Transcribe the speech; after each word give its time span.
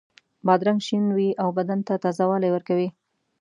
بادرنګ 0.45 0.79
شین 0.87 1.05
وي 1.17 1.29
او 1.41 1.47
بدن 1.57 1.79
ته 1.87 1.93
تازه 2.03 2.23
والی 2.29 2.49
ورکوي. 2.53 2.89